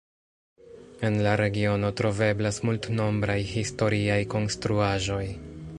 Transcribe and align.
En 1.09 1.17
la 1.27 1.33
regiono 1.41 1.91
troveblas 2.01 2.59
multnombraj 2.69 3.39
historiaj 3.53 4.21
konstruaĵoj. 4.35 5.25